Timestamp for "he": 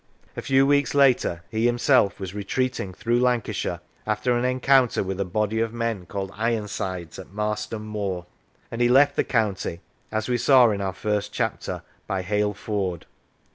1.51-1.67, 8.81-8.89